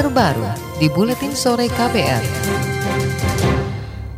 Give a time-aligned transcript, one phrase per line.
[0.00, 0.48] terbaru
[0.80, 2.24] di Buletin Sore KPR.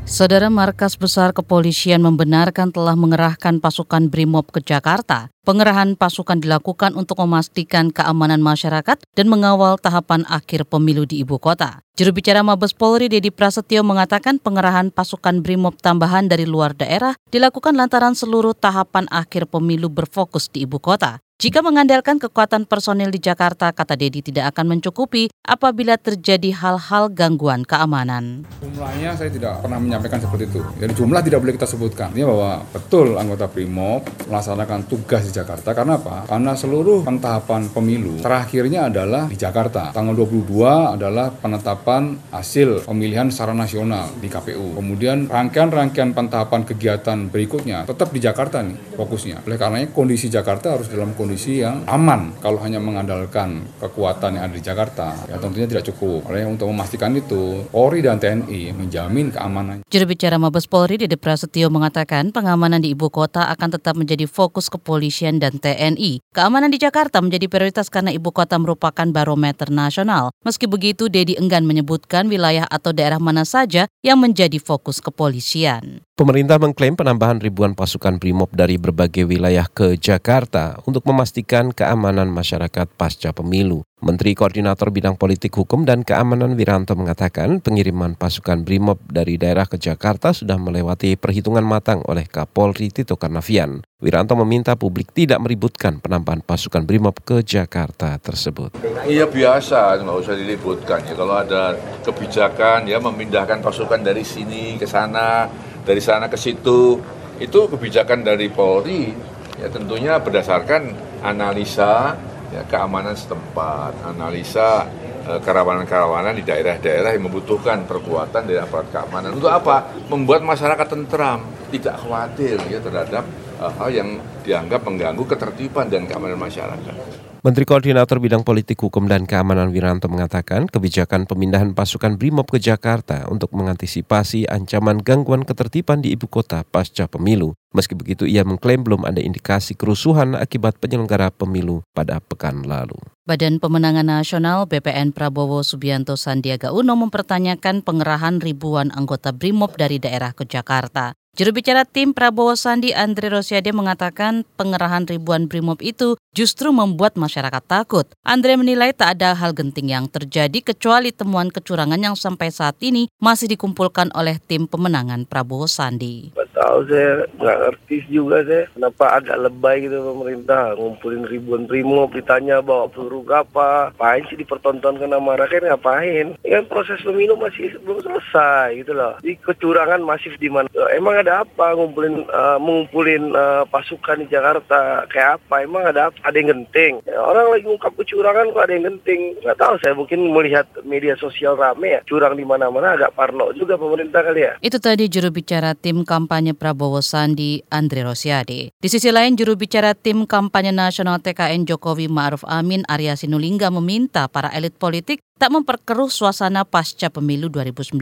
[0.06, 5.34] Saudara Markas Besar Kepolisian membenarkan telah mengerahkan pasukan BRIMOB ke Jakarta.
[5.42, 11.82] Pengerahan pasukan dilakukan untuk memastikan keamanan masyarakat dan mengawal tahapan akhir pemilu di ibu kota.
[11.98, 17.74] Juru bicara Mabes Polri Dedi Prasetyo mengatakan pengerahan pasukan BRIMOB tambahan dari luar daerah dilakukan
[17.74, 21.18] lantaran seluruh tahapan akhir pemilu berfokus di ibu kota.
[21.42, 27.66] Jika mengandalkan kekuatan personil di Jakarta, kata Dedi tidak akan mencukupi apabila terjadi hal-hal gangguan
[27.66, 28.46] keamanan.
[28.62, 30.62] Jumlahnya saya tidak pernah menyampaikan seperti itu.
[30.78, 32.14] Jadi jumlah tidak boleh kita sebutkan.
[32.14, 35.74] Ini bahwa betul anggota Brimob melaksanakan tugas di Jakarta.
[35.74, 36.30] Karena apa?
[36.30, 39.90] Karena seluruh pentahapan pemilu terakhirnya adalah di Jakarta.
[39.90, 44.78] Tanggal 22 adalah penetapan hasil pemilihan secara nasional di KPU.
[44.78, 49.42] Kemudian rangkaian-rangkaian pentahapan kegiatan berikutnya tetap di Jakarta nih fokusnya.
[49.42, 52.36] Oleh karenanya kondisi Jakarta harus dalam kondisi kondisi yang aman.
[52.44, 56.28] Kalau hanya mengandalkan kekuatan yang ada di Jakarta, ya tentunya tidak cukup.
[56.28, 59.80] Oleh untuk memastikan itu, Polri dan TNI menjamin keamanan.
[59.88, 64.68] Juru bicara Mabes Polri Dede Prasetyo mengatakan pengamanan di ibu kota akan tetap menjadi fokus
[64.68, 66.20] kepolisian dan TNI.
[66.36, 70.36] Keamanan di Jakarta menjadi prioritas karena ibu kota merupakan barometer nasional.
[70.44, 76.04] Meski begitu, Dedi enggan menyebutkan wilayah atau daerah mana saja yang menjadi fokus kepolisian.
[76.22, 82.86] Pemerintah mengklaim penambahan ribuan pasukan BRIMOB dari berbagai wilayah ke Jakarta untuk memastikan keamanan masyarakat
[82.94, 83.82] pasca pemilu.
[83.98, 89.78] Menteri Koordinator Bidang Politik Hukum dan Keamanan Wiranto mengatakan pengiriman pasukan BRIMOB dari daerah ke
[89.78, 93.82] Jakarta sudah melewati perhitungan matang oleh Kapolri Tito Karnavian.
[94.02, 98.78] Wiranto meminta publik tidak meributkan penambahan pasukan BRIMOB ke Jakarta tersebut.
[99.06, 101.14] Iya biasa, nggak usah diributkan ya.
[101.18, 105.46] Kalau ada kebijakan ya memindahkan pasukan dari sini ke sana,
[105.82, 106.98] dari sana ke situ.
[107.42, 109.10] Itu kebijakan dari Polri
[109.58, 112.18] ya tentunya berdasarkan analisa
[112.50, 114.86] ya, keamanan setempat analisa
[115.26, 119.38] eh, kerawanan-kerawanan di daerah-daerah yang membutuhkan perkuatan dari aparat keamanan.
[119.38, 119.90] Untuk apa?
[120.10, 123.24] Membuat masyarakat tentram tidak khawatir ya terhadap
[123.60, 127.30] hal yang dianggap mengganggu ketertiban dan keamanan masyarakat.
[127.42, 133.26] Menteri Koordinator Bidang Politik Hukum dan Keamanan Wiranto mengatakan kebijakan pemindahan pasukan BRIMOB ke Jakarta
[133.26, 137.58] untuk mengantisipasi ancaman gangguan ketertiban di ibu kota pasca pemilu.
[137.74, 142.94] Meski begitu, ia mengklaim belum ada indikasi kerusuhan akibat penyelenggara pemilu pada pekan lalu.
[143.26, 150.30] Badan Pemenangan Nasional BPN Prabowo Subianto Sandiaga Uno mempertanyakan pengerahan ribuan anggota BRIMOB dari daerah
[150.30, 151.18] ke Jakarta.
[151.32, 157.64] Juru bicara tim Prabowo Sandi Andre Rosiade mengatakan pengerahan ribuan BRIMOB itu justru membuat masyarakat
[157.64, 158.04] takut.
[158.20, 163.08] Andre menilai tak ada hal genting yang terjadi kecuali temuan kecurangan yang sampai saat ini
[163.16, 166.36] masih dikumpulkan oleh tim pemenangan Prabowo Sandi.
[166.62, 170.78] Tahu saya nggak ngerti juga saya kenapa agak lebay gitu pemerintah?
[170.78, 175.66] Ngumpulin ribuan BRIMOB ditanya bawa peluru apa, apain sih dipertontonkan sama rakyat?
[175.66, 176.38] Ngapain?
[176.46, 179.18] Ya proses pemilu masih belum selesai gitu loh.
[179.26, 180.70] Di kecurangan masif di mana?
[180.94, 185.02] Emang ada apa ngumpulin uh, mengumpulin uh, pasukan di Jakarta?
[185.10, 185.66] Kayak apa?
[185.66, 186.30] Emang ada apa?
[186.30, 187.02] Ada yang genting?
[187.10, 189.34] Ya, orang lagi ngungkap kecurangan kok ada yang genting.
[189.42, 192.00] Nggak tahu saya mungkin melihat media sosial rame ya.
[192.06, 194.54] Curang di mana-mana agak parno juga pemerintah kali ya.
[194.62, 198.70] Itu tadi juru bicara tim kampanye Prabowo Sandi Andre Rosiade.
[198.76, 204.28] Di sisi lain juru bicara tim kampanye nasional TKN Jokowi Ma'ruf Amin Arya Sinulinga meminta
[204.28, 207.98] para elit politik tak memperkeruh suasana pasca pemilu 2019.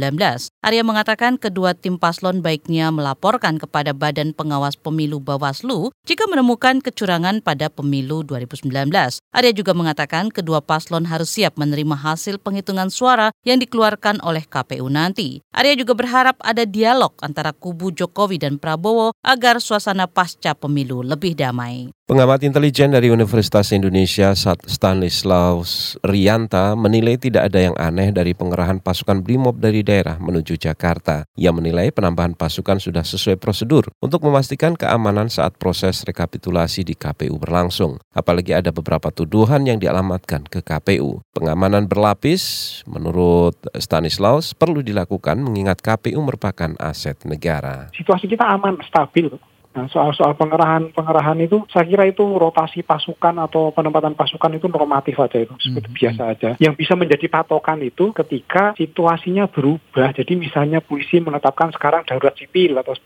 [0.61, 7.41] Arya mengatakan kedua tim paslon baiknya melaporkan kepada Badan Pengawas Pemilu Bawaslu jika menemukan kecurangan
[7.41, 8.93] pada pemilu 2019.
[9.33, 14.93] Arya juga mengatakan kedua paslon harus siap menerima hasil penghitungan suara yang dikeluarkan oleh KPU
[14.93, 15.41] nanti.
[15.57, 21.33] Arya juga berharap ada dialog antara kubu Jokowi dan Prabowo agar suasana pasca pemilu lebih
[21.41, 21.89] damai.
[22.11, 24.35] Pengamat intelijen dari Universitas Indonesia
[24.67, 31.23] Stanislaus Rianta menilai tidak ada yang aneh dari pengerahan pasukan BRIMOB dari daerah menuju Jakarta.
[31.39, 37.39] Ia menilai penambahan pasukan sudah sesuai prosedur untuk memastikan keamanan saat proses rekapitulasi di KPU
[37.39, 38.03] berlangsung.
[38.11, 41.23] Apalagi ada beberapa tuduhan yang dialamatkan ke KPU.
[41.31, 42.43] Pengamanan berlapis
[42.91, 47.95] menurut Stanislaus perlu dilakukan mengingat KPU merupakan aset negara.
[47.95, 49.31] Situasi kita aman, stabil.
[49.71, 55.15] Nah, soal-soal pengerahan pengerahan itu saya kira itu rotasi pasukan atau penempatan pasukan itu normatif
[55.23, 55.99] aja itu seperti hmm.
[56.03, 56.49] biasa aja.
[56.59, 60.11] Yang bisa menjadi patokan itu ketika situasinya berubah.
[60.11, 62.99] Jadi misalnya polisi menetapkan sekarang darurat sipil atau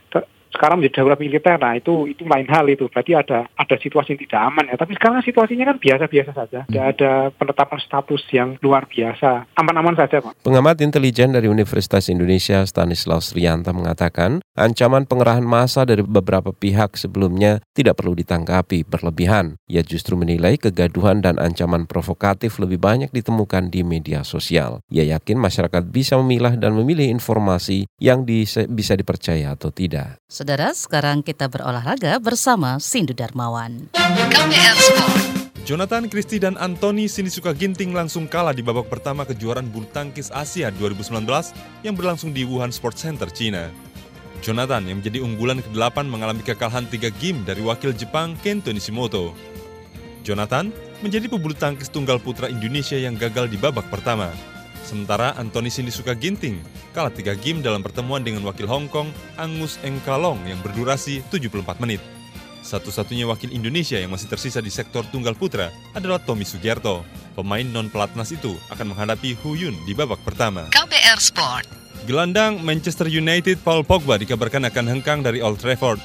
[0.54, 2.86] sekarang menjadi darurat militer, nah itu itu lain hal itu.
[2.88, 4.76] Berarti ada ada situasi yang tidak aman ya.
[4.78, 6.60] Tapi sekarang situasinya kan biasa-biasa saja.
[6.70, 9.50] Tidak ada penetapan status yang luar biasa.
[9.58, 10.46] Aman-aman saja, Pak.
[10.46, 17.58] Pengamat intelijen dari Universitas Indonesia Stanislaus Rianta mengatakan, ancaman pengerahan massa dari beberapa pihak sebelumnya
[17.74, 19.58] tidak perlu ditanggapi berlebihan.
[19.66, 24.84] Ia justru menilai kegaduhan dan ancaman provokatif lebih banyak ditemukan di media sosial.
[24.92, 30.20] Ia yakin masyarakat bisa memilah dan memilih informasi yang bisa dipercaya atau tidak.
[30.44, 33.88] Saudara, sekarang kita berolahraga bersama Sindu Darmawan.
[33.96, 35.24] KPR Sport.
[35.64, 40.68] Jonathan Christie dan Anthony Sinisuka Ginting langsung kalah di babak pertama kejuaraan bulu tangkis Asia
[40.68, 41.24] 2019
[41.80, 43.72] yang berlangsung di Wuhan Sports Center, China.
[44.44, 49.32] Jonathan yang menjadi unggulan ke-8 mengalami kekalahan 3 game dari wakil Jepang Kento Nishimoto.
[50.28, 50.68] Jonathan
[51.00, 54.28] menjadi pebulu tangkis tunggal putra Indonesia yang gagal di babak pertama.
[54.84, 56.60] Sementara Anthony Sinisuka Ginting
[56.92, 59.08] kalah 3 game dalam pertemuan dengan wakil Hong Kong
[59.40, 62.04] Angus Engkalong yang berdurasi 74 menit.
[62.60, 67.04] Satu-satunya wakil Indonesia yang masih tersisa di sektor tunggal putra adalah Tommy Sugiarto.
[67.32, 70.68] Pemain non-pelatnas itu akan menghadapi Hu Yun di babak pertama.
[70.72, 71.66] KPR Sport.
[72.04, 76.00] Gelandang Manchester United Paul Pogba dikabarkan akan hengkang dari Old Trafford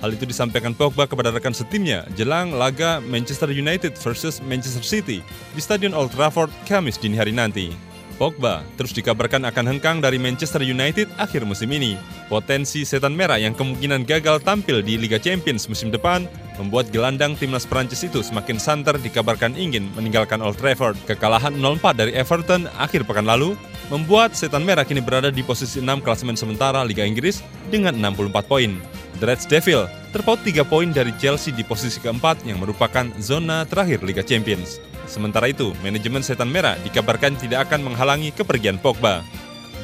[0.00, 5.20] Hal itu disampaikan Pogba kepada rekan setimnya jelang laga Manchester United versus Manchester City
[5.52, 7.89] di Stadion Old Trafford Kamis dini hari nanti.
[8.20, 11.96] Pogba terus dikabarkan akan hengkang dari Manchester United akhir musim ini.
[12.28, 16.28] Potensi setan merah yang kemungkinan gagal tampil di Liga Champions musim depan
[16.60, 21.00] membuat gelandang timnas Prancis itu semakin santer dikabarkan ingin meninggalkan Old Trafford.
[21.08, 23.56] Kekalahan 0-4 dari Everton akhir pekan lalu
[23.88, 27.40] membuat setan merah kini berada di posisi 6 klasemen sementara Liga Inggris
[27.72, 28.76] dengan 64 poin.
[29.16, 34.04] The Reds Devil terpaut 3 poin dari Chelsea di posisi keempat yang merupakan zona terakhir
[34.04, 34.76] Liga Champions.
[35.10, 39.26] Sementara itu, manajemen Setan Merah dikabarkan tidak akan menghalangi kepergian Pogba.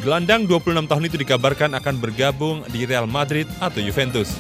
[0.07, 4.39] Gelandang 26 tahun itu dikabarkan akan bergabung di Real Madrid atau Juventus.